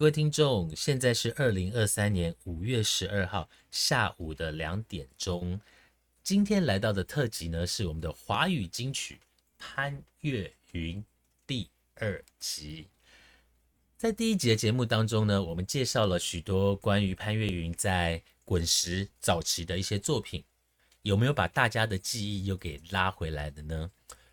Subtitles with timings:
[0.00, 5.60] 各位听众，现在是二零二三年五月十二号下午的两点钟。
[6.22, 9.16] 今天来到的特辑呢，是我们的华语金曲
[9.58, 11.02] 《潘越云》
[11.46, 12.88] 第二集。
[13.98, 20.42] 在第一集的节目当中呢，我们介绍了许多关于潘越云在滚石早期的一些作品，
[21.02, 23.90] 有没有把大家的记忆又给拉回来的呢？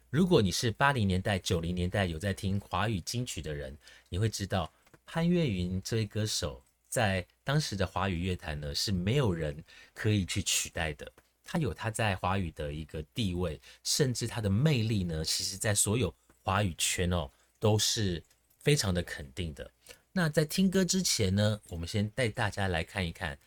[0.09, 3.77] 如果你是八零年代、九零年代有在听华语金曲的人，
[4.07, 4.71] 你会知道。
[5.09, 9.63] 潘越云这位歌手在当时的华语乐坛呢，是没有人
[9.93, 11.09] 可以去取代的。
[11.45, 16.13] 他有他在华语的一个地位，甚至他的魅力呢，其实在所有
[16.43, 18.21] 华语圈哦都是
[18.59, 19.71] 非常的肯定的。
[20.11, 23.39] 那在听歌之前呢，我们先带大家来看一看，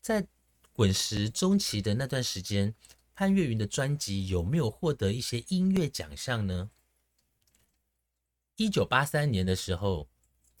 [0.00, 0.26] 在
[0.72, 2.74] 滚石中期的那段时间，
[3.14, 6.70] 潘越云的专辑有没有获得一些音乐奖项呢？
[8.56, 10.04] 一九八三年的时候。《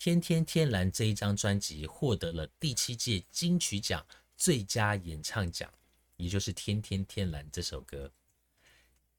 [0.00, 5.70] 天天天蓝》这一张专辑获得了第七届金曲奖最佳演唱奖，
[6.16, 8.10] 也就是《天天天蓝》这首歌。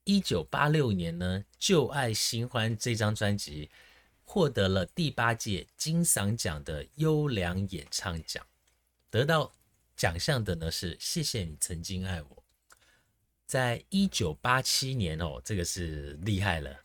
[0.05, 3.69] 一九八六年呢，《旧爱新欢》这张专辑
[4.23, 8.43] 获得了第八届金嗓奖的优良演唱奖。
[9.11, 9.53] 得到
[9.95, 12.29] 奖项的呢是《谢谢你曾经爱我》。
[13.45, 16.75] 在一九八七年哦，这个是厉害了，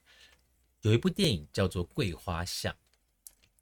[0.82, 2.70] 有一部电影叫做《桂花巷》。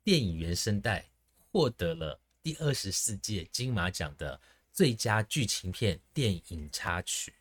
[0.05, 1.09] 电影原声带
[1.51, 4.39] 获得了第二十四届金马奖的
[4.71, 7.33] 最佳剧情片电影插曲，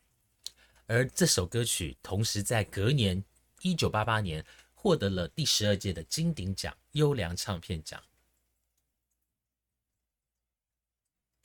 [0.86, 3.22] 而这首歌曲同时在隔年
[3.62, 8.02] 一九八八年获得了第十二届的金鼎奖优良唱片奖。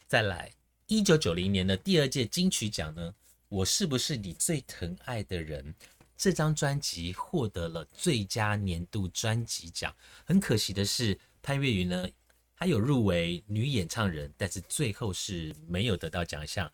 [0.07, 0.53] 再来，
[0.87, 3.15] 一九九零年的第二届金曲奖呢，
[3.49, 5.75] 我是不是你最疼爱的人？
[6.19, 9.95] 这张专辑获得了最佳年度专辑奖。
[10.25, 12.09] 很可惜的是，潘越云呢，
[12.57, 16.71] 她有入围女演唱人，但是最后是没有得到奖项，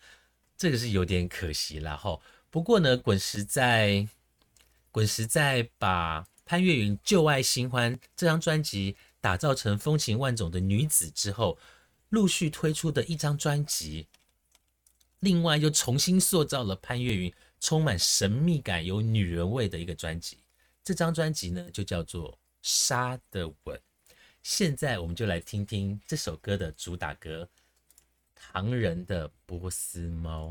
[0.56, 2.18] 这个是有点可惜了哈。
[2.50, 4.08] 不过呢，滚石在
[4.90, 11.58] 滚石在把潘越云《旧爱新欢》这张专辑打造成风情万种的女子之后，
[12.08, 14.06] 陆续推出的一张专辑，
[15.20, 17.34] 另外又重新塑造了潘越云。
[17.64, 20.39] 充满神秘感、有女人味的一个专辑，
[20.83, 22.30] 这张专辑呢就叫做
[22.61, 23.75] 《沙的吻》。
[24.42, 27.42] 现在我们就来听听这首歌的主打歌
[28.35, 30.51] 《唐人的波斯猫》。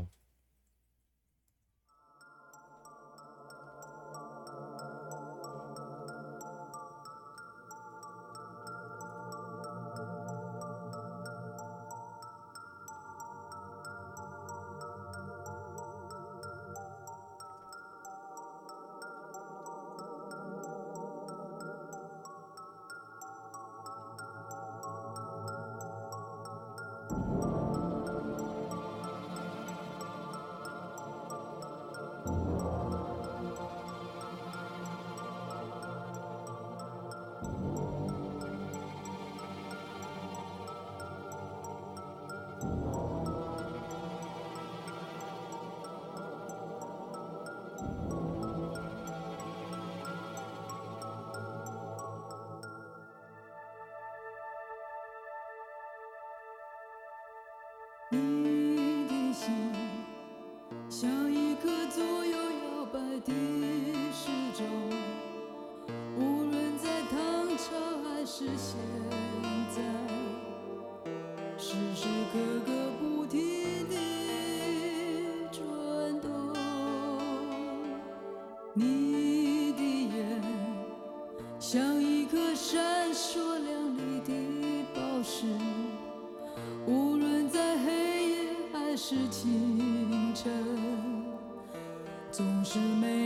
[92.74, 93.23] to make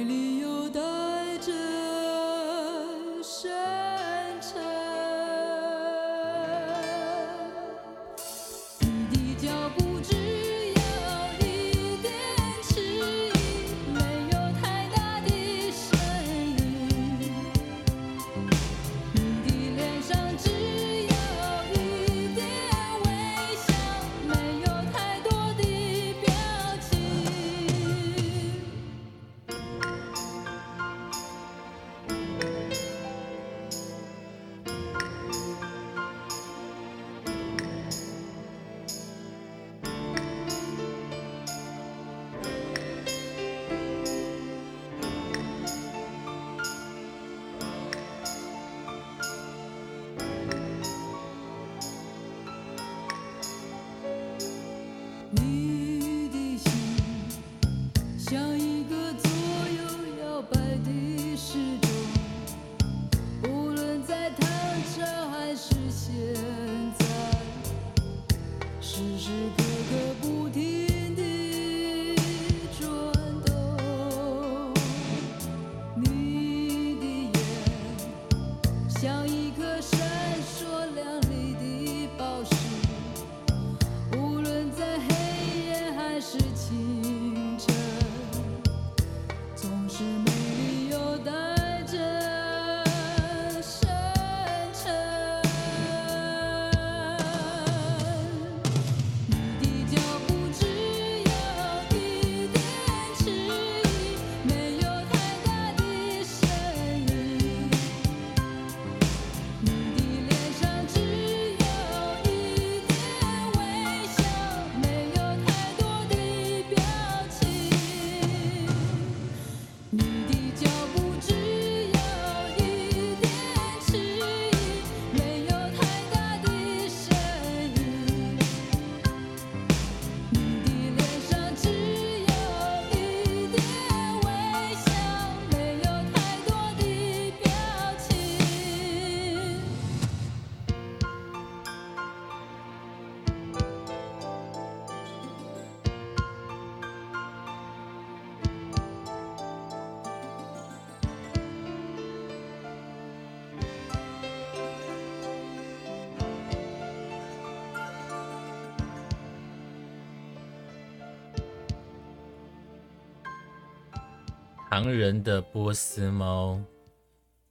[164.80, 166.62] 唐人的波斯猫，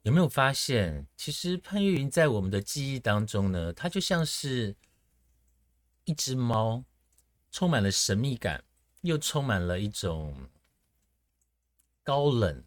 [0.00, 4.74] 有没有发现，其实潘越云在我们的记忆当中呢，它就像是
[6.04, 6.82] 一只猫，
[7.50, 8.64] 充满了神秘感，
[9.02, 10.48] 又充满了一种
[12.02, 12.64] 高冷，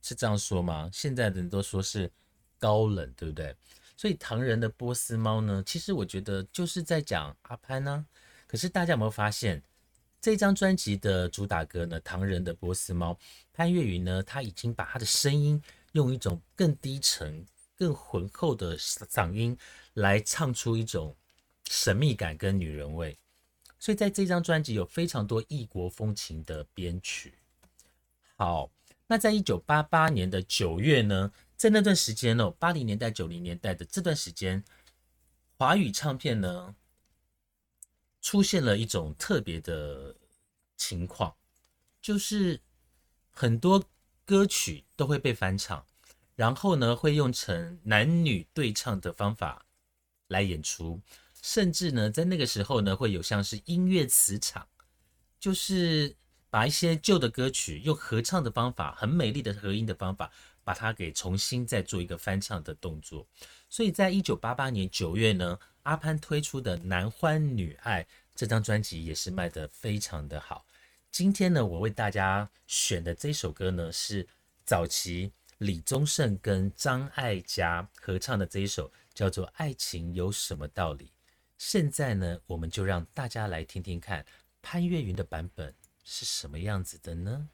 [0.00, 0.88] 是这样说吗？
[0.90, 2.10] 现在的人都说是
[2.58, 3.54] 高冷，对不对？
[3.94, 8.06] 所以唐人的波斯猫呢，其实我觉得就是在讲阿潘呢、
[8.46, 9.62] 可是大家有没有发现，
[10.28, 13.14] 这张专辑的主打歌呢，《唐人的波斯猫》，
[13.50, 15.58] 潘越云呢，他已经把他的声音
[15.92, 17.42] 用一种更低沉、
[17.74, 19.56] 更浑厚的嗓音
[19.94, 21.16] 来唱出一种
[21.70, 23.18] 神秘感跟女人味。
[23.78, 27.32] 所以在这张专辑有非常多异国风情的编曲。
[28.36, 28.70] 好，
[29.06, 34.62] 那在一九八八年的九月呢，在那段时间哦，八零年代、九零年代的这段时间，
[35.56, 36.74] 华语唱片呢
[38.20, 40.14] 出现了一种特别的
[40.78, 41.36] 情况，
[42.00, 42.62] 就是
[43.30, 43.84] 很多
[44.24, 45.84] 歌曲都会被翻唱，
[46.36, 49.66] 然后呢会用成男女对唱的方法
[50.28, 51.00] 来演出，
[51.42, 54.66] 甚至呢在那个时候呢会有像是音乐磁场，
[55.38, 56.16] 就是
[56.48, 60.30] 把一些旧的歌曲用合唱的方法，很美丽的合音的方法，
[60.64, 63.26] 把它给重新再做一个翻唱的动作。
[63.68, 68.02] 所以在一九八八年九月呢，阿潘推出的《男欢女爱》
[68.34, 70.64] 这张专辑也是卖得非常的好。
[71.10, 74.26] 今天呢，我为大家选的这首歌呢，是
[74.64, 81.06] 早期李宗盛跟张艾嘉合唱的这一首，叫做《爱情有什么道理》。
[81.56, 84.24] 现在呢，我们就让大家来听听看
[84.62, 87.48] 潘越云的版本是什么样子的呢？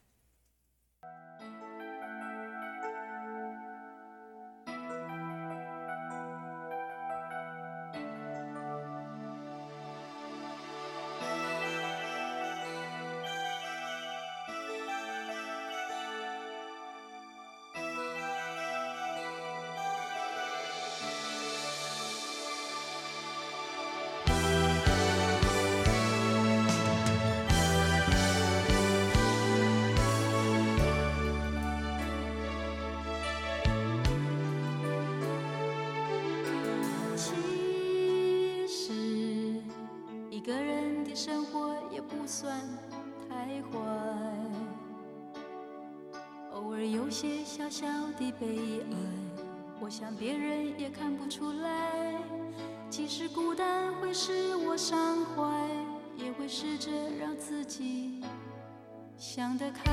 [59.26, 59.90] 想得开。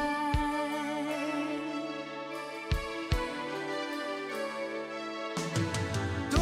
[6.29, 6.37] 对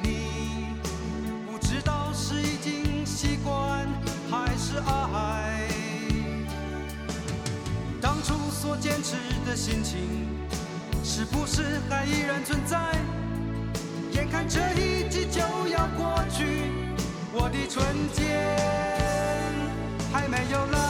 [0.00, 0.68] 你，
[1.50, 3.86] 不知道是已经习惯
[4.30, 5.68] 还是爱。
[8.00, 10.28] 当初所坚持的心情，
[11.02, 12.78] 是不是还依然存在？
[14.12, 16.70] 眼看这一季就要过去，
[17.32, 18.56] 我的春天
[20.12, 20.83] 还没有来。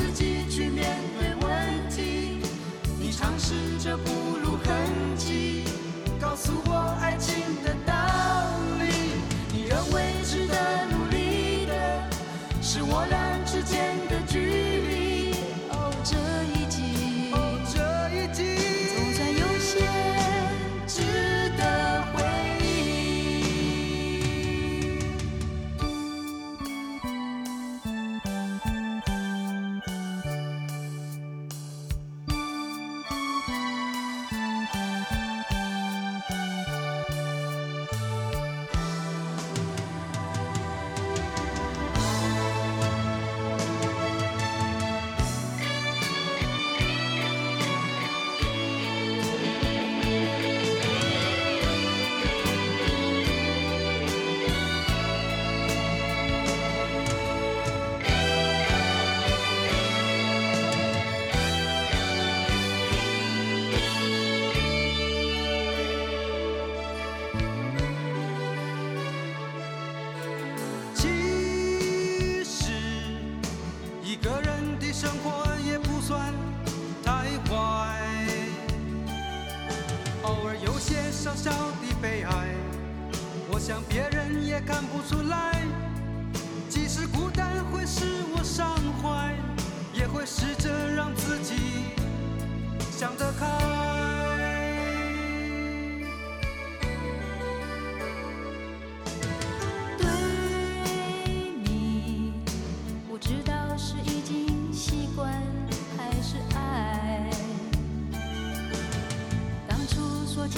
[0.00, 2.38] 自己去面对问题？
[2.98, 5.64] 你尝试着不露痕迹，
[6.18, 7.92] 告诉我爱情的道
[8.80, 9.20] 理。
[9.52, 10.56] 你认为值得
[10.90, 12.08] 努力的，
[12.62, 13.94] 是我俩之间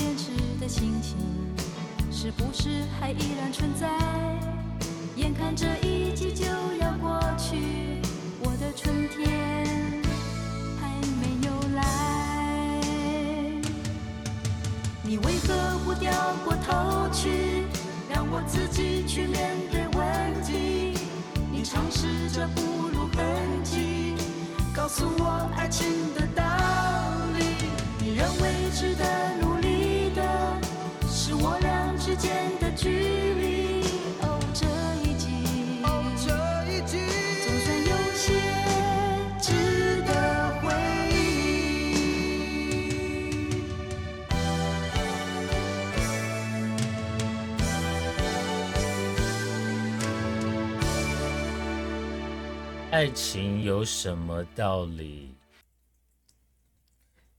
[0.03, 1.17] 坚持的心情，
[2.11, 3.89] 是不是还依然存在？
[5.15, 6.45] 眼看这一季就
[6.81, 8.03] 要过去，
[8.41, 10.03] 我的春天
[10.81, 10.91] 还
[11.21, 12.81] 没有来。
[15.05, 16.11] 你为何不掉
[16.45, 17.63] 过头去，
[18.13, 20.99] 让我自己去面对问题？
[21.53, 23.23] 你尝试着不露痕
[23.63, 24.17] 迹，
[24.75, 26.43] 告诉我爱情的道
[27.39, 27.71] 理。
[28.01, 29.05] 你认为值得
[52.93, 55.35] 爱情有什么道理？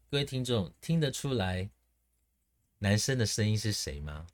[0.09, 1.69] 各位听众听得出来
[2.79, 4.27] 男生的声音是谁吗？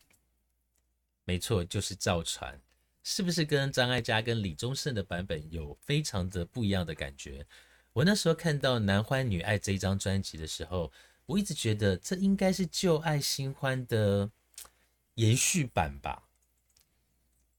[1.30, 2.60] 没错，就是赵传。
[3.04, 7.46] 是不是跟张艾嘉跟李宗盛的版本有非常的不一样的感觉？
[7.94, 10.92] 我那时候看到《男欢女爱》这一张专辑的时候，
[11.28, 14.32] 我一直觉得这应该是《旧爱新欢》的
[15.14, 16.24] 延续版吧。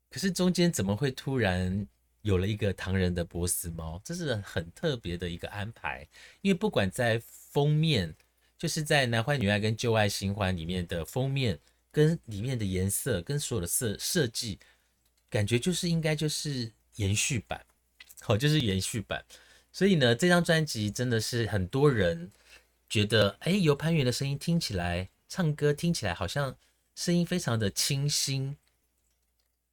[0.08, 1.86] 可是中间怎么会突然
[2.22, 4.00] 有了一个唐人的波斯猫？
[4.04, 6.08] 这是很特别的一个安排，
[6.40, 8.16] 因为不管在封面，
[8.58, 11.60] 就是在《男欢女爱》跟《旧爱新欢》里面的封面，
[11.92, 14.58] 跟里面的颜色，跟所有的设设计，
[15.28, 17.64] 感觉就是应该就是延续版，
[18.20, 19.24] 好，就是延续版。
[19.72, 22.30] 所以呢，这张专辑真的是很多人
[22.88, 26.56] 觉得，哎，由潘源的声音听起来，唱歌听起来好像
[26.94, 28.56] 声音非常的清新。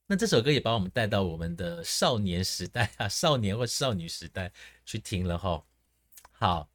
[0.06, 4.52] 那这首歌也把我们带到我们的少年时代啊，少年或少女时代
[4.86, 5.64] 去听了哈。
[6.32, 6.70] 好，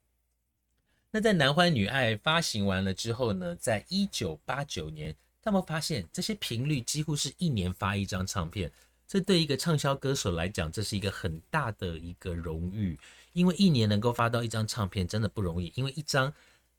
[1.13, 8.71] 那在《男欢女爱》发行完了之后呢，在一九八九年，他们发现这些频率几乎是一年发一张唱片，
[9.09, 12.97] 这对一个畅销歌手来讲，这是一个很大的一个荣誉，
[13.33, 16.33] 因为一年能够发到一张唱片真的不容易，因为一张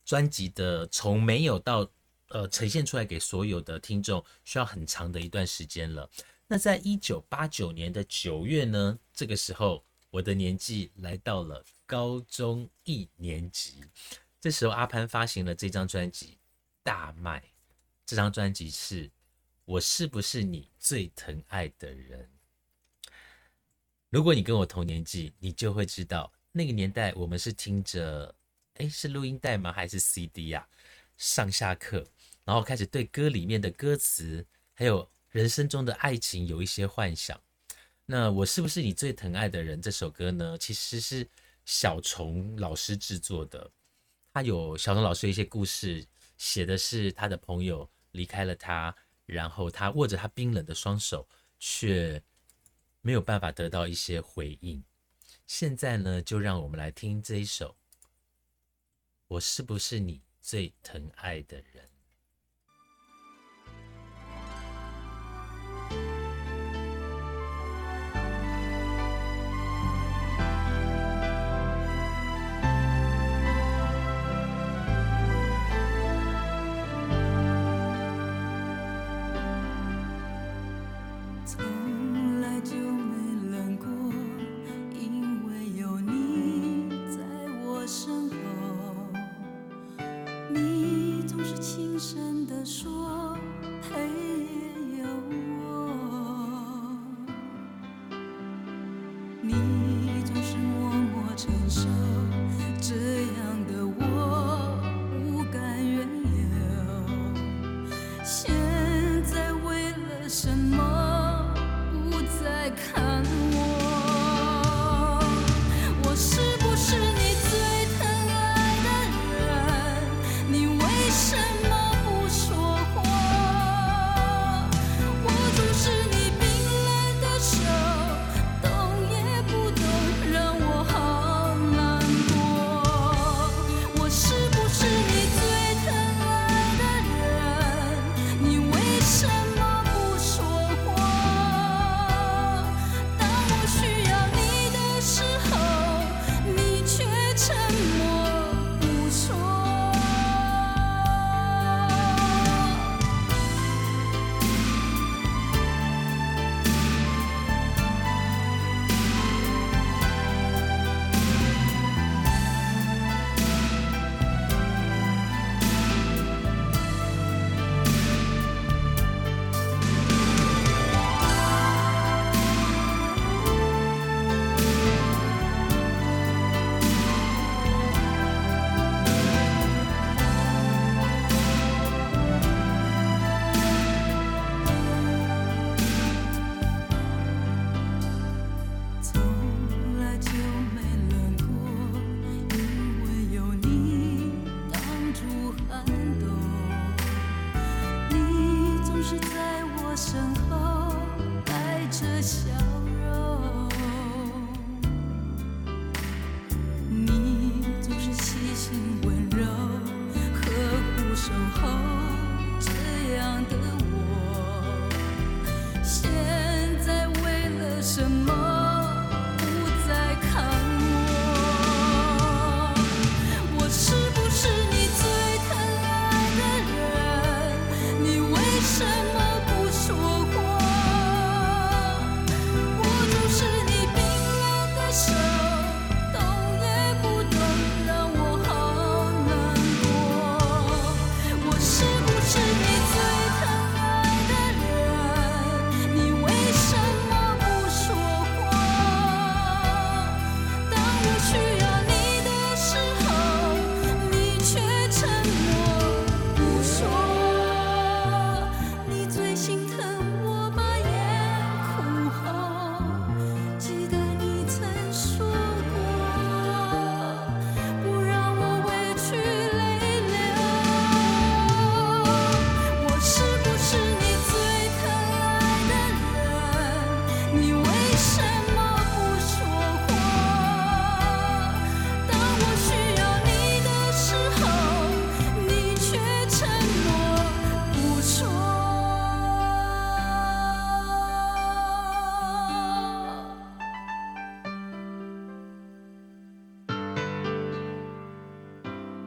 [0.05, 1.87] 专辑的从没有到
[2.29, 6.09] 呃呈现出来给所有的听众，需要很长的一段时间了。
[6.47, 13.83] 那在一九八九年的九月呢，这个时候我的年纪来到了高中一年级，
[14.39, 16.37] 这时候阿潘发行了这张专辑，
[16.81, 17.43] 大卖。
[18.05, 19.07] 这张专辑是
[19.65, 22.29] 《我是不是你最疼爱的人》。
[24.09, 28.35] 如果你跟我同年纪，你就会知道那个年代我们是听着，
[28.75, 29.71] 哎，是录音带吗？
[29.71, 30.67] 还是 CD 呀、
[31.17, 32.05] 上下课，
[32.43, 37.39] 然后开始对歌里面的歌词，还有人生中的爱情有一些幻想。
[38.05, 39.81] 那我是不是你最疼爱的人？
[39.81, 41.27] 这首歌呢，其实是
[41.65, 43.71] 小虫老师制作的。
[44.33, 46.05] 他有小虫老师的一些故事，
[46.43, 48.93] 写的是他的朋友离开了他，
[49.25, 51.25] 然后他握着他冰冷的双手，
[51.57, 52.21] 却
[52.99, 54.83] 没有办法得到一些回应。
[55.47, 57.77] 现在呢，就让我们来听这一首
[59.29, 61.85] 《我是不是你最疼爱的人》。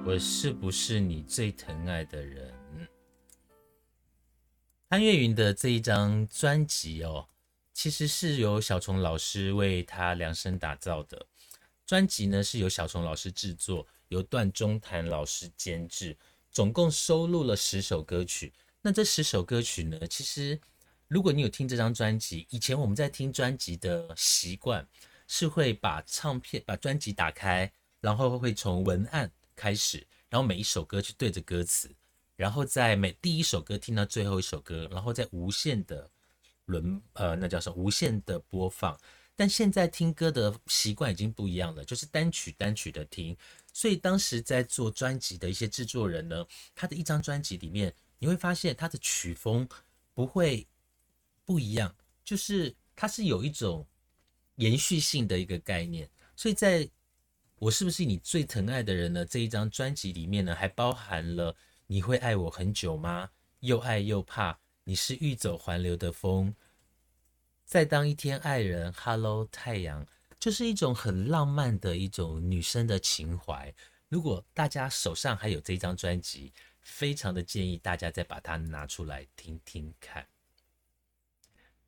[0.09, 2.55] 我是不是你最疼爱的人？
[4.88, 7.27] 潘越云的这一张专辑哦，
[7.75, 11.27] 其实是由小虫老师为他量身打造的。
[11.85, 16.16] 专辑呢是由小虫老师制作，由段中谭老师监制，
[16.53, 18.53] 总共收录了十首歌曲。
[18.83, 20.61] 那这十首歌曲呢，其实
[21.09, 24.87] 如果你有听这张专辑，以前我们在听专辑的习惯
[25.27, 31.90] 是会把唱片、把专辑打开，然后会从文案开始，然后每一首歌去对着歌词，
[32.37, 36.09] 然后在每第一首歌听到最后一首歌，然后再无限的
[36.66, 37.77] 轮呃，那叫什么？
[37.77, 38.97] 无限的播放。
[39.38, 43.37] 但现在听歌的习惯已经不一样了，就是单曲单曲的听。
[43.73, 49.69] 所以当时在做专辑的一些制作人呢，他的一张专辑里面，你会发现他的曲风
[50.14, 50.66] 不会
[51.45, 53.87] 不一样，就是它是有一种
[54.55, 56.88] 延续性的一个概念，所以在
[57.59, 59.25] 我是不是你最疼爱的人呢？
[59.25, 63.31] 这一张专辑里面呢，还包含了你会爱我很久吗？
[63.61, 66.55] 又爱又怕，你是欲走还留的风，
[67.64, 70.07] 再当一天爱人，Hello 太阳，
[70.38, 73.75] 就是一种很浪漫的一种女生的情怀。
[74.09, 80.27] 如果大家手上还有这张专辑，非常的建议大家再把它拿出来听听看。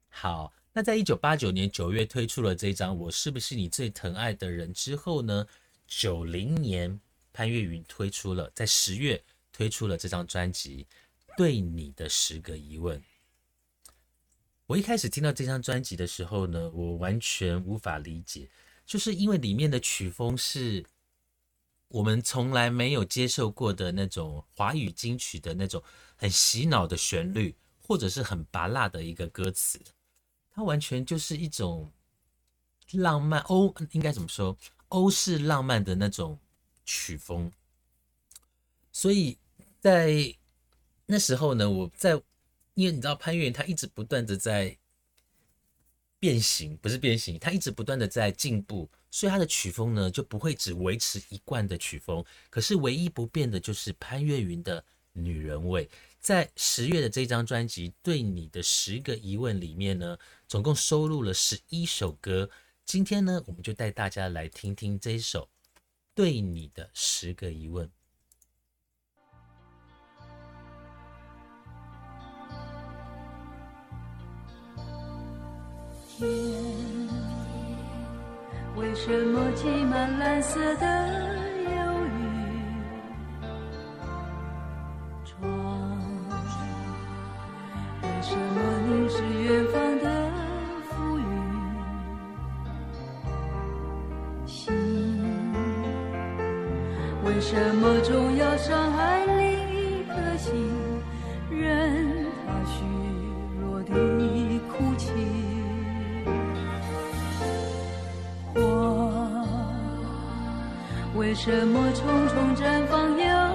[0.09, 5.45] 好，那在一九八九年九月推出了这张《我是不是你最疼爱的人》之后呢？
[5.88, 7.01] 九零年
[7.33, 9.21] 潘越云推出了，在十月
[9.53, 10.87] 推出了这张专辑
[11.37, 12.97] 《对你的十个疑问》。
[14.67, 18.49] 我一开始听到这张专辑的时候呢，我完全无法理解，
[18.87, 20.85] 就是因为里面的曲风是
[21.88, 25.83] 我们从来没有接受过的那种华语金曲的那种
[26.14, 29.81] 很洗脑的旋律，或者是很拔辣的一个歌词。
[30.59, 31.88] 它完全就是一种
[32.94, 34.59] 浪漫欧，应该怎么说？
[34.88, 36.37] 欧式浪漫的那种
[36.85, 37.53] 曲风。
[38.90, 39.38] 所以
[39.79, 40.35] 在
[41.07, 42.21] 那时候呢，我在
[42.75, 44.77] 因为你知道潘越云他一直不断的在
[46.18, 52.25] 变形，不是变形，他一直不断的在进步，所以他的曲风呢就不会只维持一贯的曲风。
[52.51, 55.88] 可是唯一不变的就是潘越云的女人味。
[56.20, 62.50] 在十月的这张专辑《对你的十个疑问》里面呢，总共收录了十一首歌。
[62.85, 65.44] 今天呢，我们就带大家来听听这首
[66.14, 67.87] 《对你的十个疑问》。
[76.18, 76.28] 天，
[78.76, 81.38] 为什么积满蓝色的
[88.18, 90.28] 为什么凝视远方的
[90.90, 91.24] 浮云？
[94.44, 94.74] 心，
[97.24, 99.37] 为什么总要伤害另
[99.70, 100.52] 一颗心，
[101.48, 102.83] 任它虚
[103.61, 103.92] 弱地
[104.66, 105.12] 哭泣？
[108.52, 108.61] 花，
[111.14, 113.47] 为什么匆匆绽放又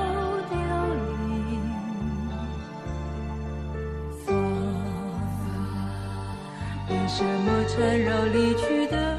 [7.15, 9.15] 什么缠绕离去的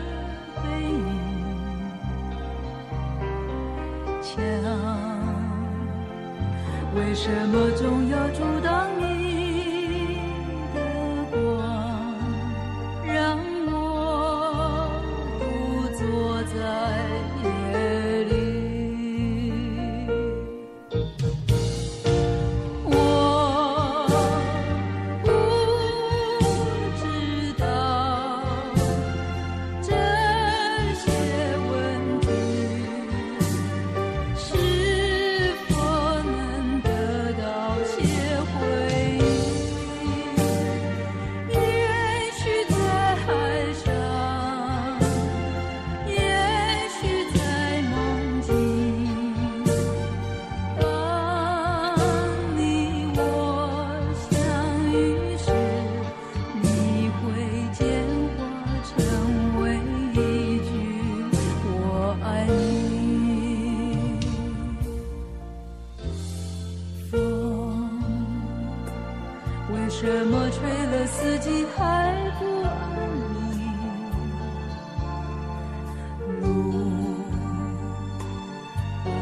[0.57, 1.07] 背影？
[4.21, 4.43] 墙，
[6.97, 9.34] 为什么总要阻挡你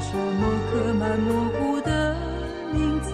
[0.03, 2.15] 什么刻满模糊的
[2.73, 3.13] 名字？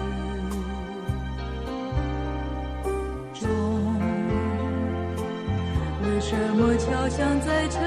[3.33, 3.47] 钟，
[6.03, 7.81] 为什么敲响在沉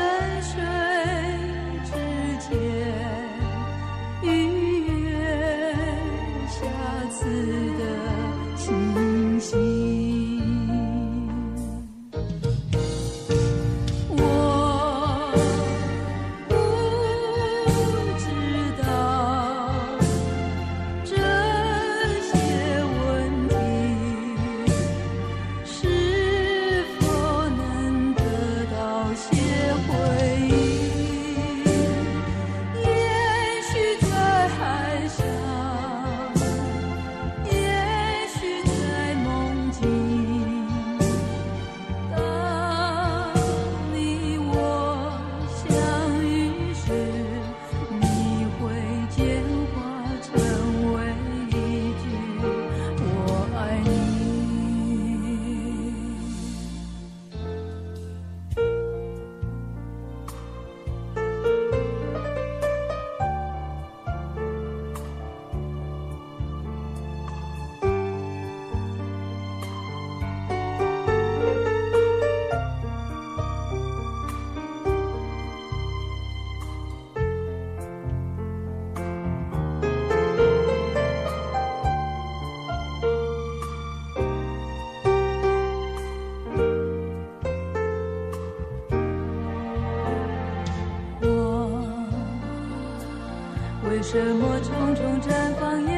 [94.12, 95.91] 什么重重绽放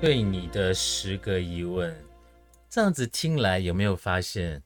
[0.00, 1.92] 对你的十个疑问，
[2.70, 4.62] 这样子听来有没有发现，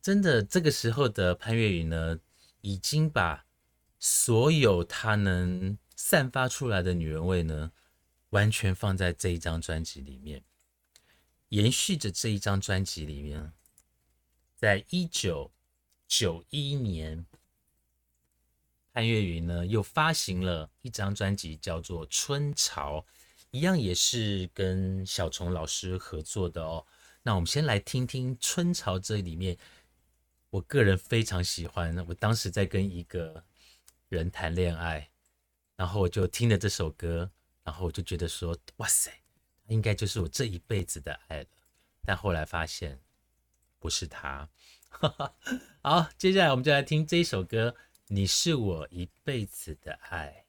[0.00, 2.18] 真的这个时候的潘越云呢，
[2.62, 3.46] 已经把
[4.00, 7.70] 所有他能散发出来的女人味呢，
[8.30, 10.42] 完全放在这一张专辑里面，
[11.50, 13.52] 延续着这一张专辑里面，
[14.56, 15.52] 在一九
[16.08, 17.24] 九一年，
[18.92, 22.98] 潘越云呢又发行了一张专辑，叫做《春潮》。
[23.52, 26.86] 一样也是跟小虫老师合作的哦。
[27.22, 29.58] 那我们先来听听《春潮》这里面，
[30.48, 31.94] 我个人非常喜欢。
[32.08, 33.44] 我当时在跟一个
[34.08, 35.10] 人谈恋爱，
[35.76, 37.30] 然后我就听了这首歌，
[37.62, 39.12] 然后我就觉得说，哇塞，
[39.66, 41.48] 应该就是我这一辈子的爱了。
[42.06, 42.98] 但后来发现
[43.78, 44.48] 不是他。
[45.82, 47.68] 好，接下来我们就来听这一首歌，
[48.06, 50.41] 《你是我一辈子的爱》。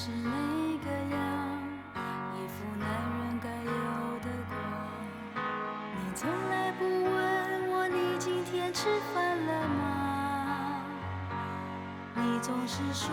[0.00, 1.18] 是那个样，
[2.32, 3.72] 一副男人该有
[4.20, 4.54] 的光。
[5.92, 10.84] 你从来不问我你今天吃饭了吗？
[12.14, 13.10] 你总是说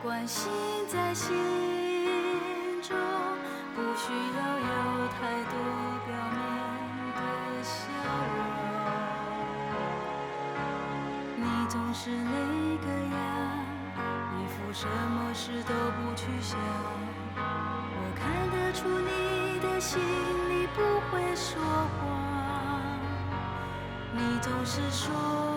[0.00, 0.48] 关心
[0.86, 1.34] 在心
[2.80, 2.96] 中，
[3.74, 5.58] 不需要有太多
[6.06, 6.38] 表面
[7.16, 7.18] 的
[7.64, 7.74] 笑
[8.36, 8.38] 容。
[11.36, 12.30] 你总是那
[12.86, 12.86] 个
[13.16, 13.57] 样，
[14.68, 16.58] 我什么事都不去想。
[17.34, 21.58] 我看得出你的心里不会说
[21.96, 23.00] 谎。
[24.12, 25.47] 你总是说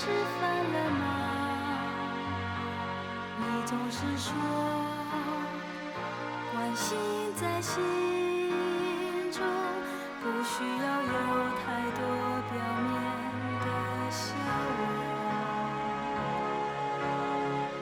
[0.00, 0.06] 吃
[0.40, 1.04] 饭了吗？
[3.36, 4.32] 你总是说
[6.54, 6.96] 关心
[7.36, 7.78] 在心
[9.30, 9.44] 中，
[10.22, 11.12] 不需要有
[11.60, 12.00] 太多
[12.48, 12.88] 表面
[13.60, 13.66] 的
[14.10, 14.24] 笑
[14.78, 14.80] 容。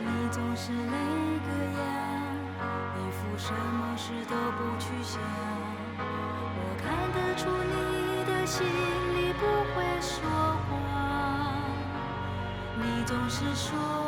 [0.00, 0.98] 你总是那
[1.46, 1.80] 个样，
[2.96, 5.22] 一副什么事都不去想。
[6.00, 9.40] 我看得出你的心里不
[9.72, 10.18] 会说
[10.66, 10.68] 谎，
[13.08, 14.07] 总是说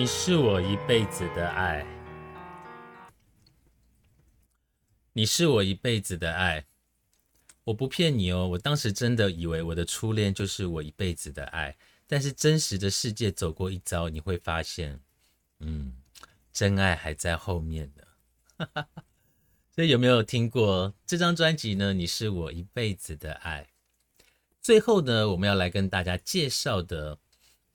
[0.00, 1.84] 你是我一辈子的爱，
[5.12, 6.64] 你是我一辈子的爱。
[7.64, 14.98] 我不骗你哦，我当时真的以为我的初恋就是我一辈子的爱，但是真实的世界走过一遭，你会发现，
[15.58, 15.92] 嗯，
[16.50, 18.86] 真爱还在后面呢。
[19.76, 21.92] 所以有没有听过这张专辑呢？
[21.92, 23.68] 你是我一辈子的爱。
[24.62, 27.18] 最后呢，我们要来跟大家介绍的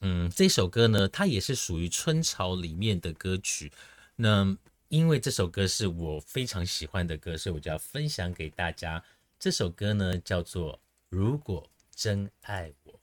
[0.02, 3.72] 嗯，这首歌呢，它也是属于春潮里面的歌曲。
[4.16, 4.56] 那
[4.90, 9.04] 因为这首歌是我非常喜欢的歌，所以我就要分享给大家。
[9.40, 10.74] 这首歌呢，叫做
[11.10, 12.94] 《如果真爱我》。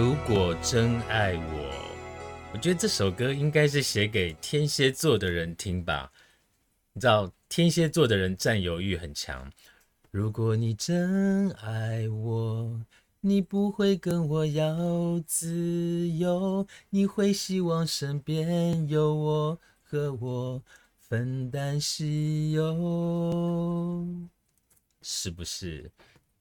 [0.00, 1.74] 如果真爱我，
[2.52, 6.12] 我觉得这首歌应该是写给天蝎座的人听吧。
[6.92, 9.50] 你知道天蝎座的人占有欲很强。
[10.12, 12.80] 如果你真爱我，
[13.22, 20.62] 你不会跟我要自由，你会希望身边有我和我
[20.96, 24.06] 分担西游，
[25.02, 25.90] 是不是？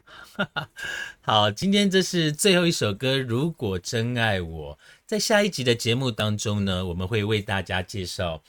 [1.22, 3.18] 好，今天这是最后一首歌。
[3.18, 8.42] 如果真爱我，在下一集的节目当中呢，我们会为大家介绍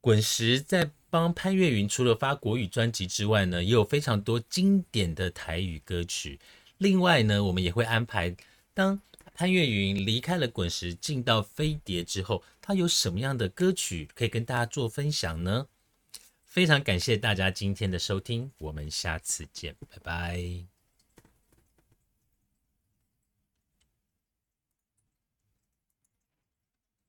[0.00, 6.38] 滚石在帮潘越云除了发国语专辑之外呢，也有非常多经典的台语歌曲。
[6.78, 8.34] 另外呢，我们也会安排
[8.72, 9.00] 当
[9.34, 15.66] 潘越云离开了滚石，进到飞碟之后，他有什么样的歌曲可以跟大家做分享呢？
[16.50, 20.79] 非常感谢大家今天的收听，我们下次见，拜拜。